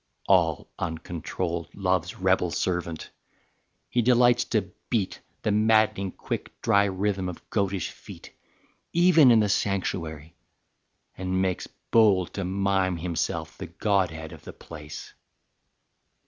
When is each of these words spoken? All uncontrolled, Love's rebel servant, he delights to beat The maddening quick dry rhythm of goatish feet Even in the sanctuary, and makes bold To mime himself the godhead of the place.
All 0.27 0.67
uncontrolled, 0.79 1.69
Love's 1.75 2.17
rebel 2.17 2.49
servant, 2.49 3.11
he 3.87 4.01
delights 4.01 4.43
to 4.45 4.71
beat 4.89 5.19
The 5.43 5.51
maddening 5.51 6.13
quick 6.13 6.59
dry 6.63 6.85
rhythm 6.85 7.29
of 7.29 7.47
goatish 7.51 7.91
feet 7.91 8.33
Even 8.93 9.29
in 9.29 9.41
the 9.41 9.47
sanctuary, 9.47 10.33
and 11.15 11.39
makes 11.39 11.67
bold 11.91 12.33
To 12.33 12.43
mime 12.43 12.97
himself 12.97 13.55
the 13.55 13.67
godhead 13.67 14.31
of 14.31 14.43
the 14.43 14.53
place. 14.53 15.13